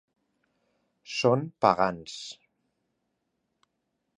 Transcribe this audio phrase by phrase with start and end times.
[1.17, 2.17] Són pagans.